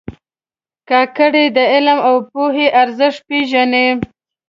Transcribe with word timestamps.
کاکړي 0.89 1.45
د 1.57 1.59
علم 1.73 1.99
او 2.07 2.15
پوهې 2.31 2.67
ارزښت 2.81 3.19
پېژني. 3.29 3.87